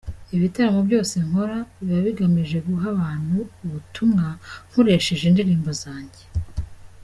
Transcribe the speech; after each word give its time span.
Ibitaramo 0.35 0.81
byose 0.87 1.15
nkora 1.27 1.57
biba 1.81 1.99
bigamije 2.05 2.57
guha 2.67 2.85
abantu 2.95 3.37
ubutumwa, 3.65 4.25
nkoresheje 4.69 5.23
indirimbo 5.27 5.69
zanjye. 5.83 6.23